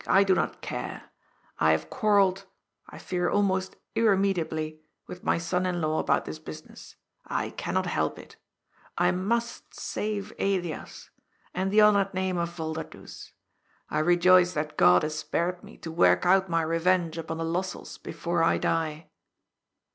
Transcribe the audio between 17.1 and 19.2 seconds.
upon the Lossells before I die."